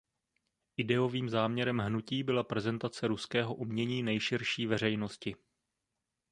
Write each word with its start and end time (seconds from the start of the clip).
Ideovým 0.77 1.29
záměrem 1.29 1.77
hnutí 1.77 2.23
byla 2.23 2.43
prezentace 2.43 3.07
ruského 3.07 3.55
umění 3.55 4.03
nejširší 4.03 4.67
veřejnosti. 4.67 5.35